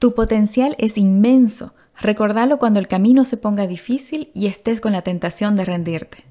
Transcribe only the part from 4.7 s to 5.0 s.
con